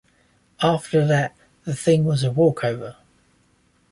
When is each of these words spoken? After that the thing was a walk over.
After 0.63 1.05
that 1.05 1.35
the 1.63 1.75
thing 1.75 2.05
was 2.05 2.23
a 2.23 2.31
walk 2.31 2.63
over. 2.63 2.95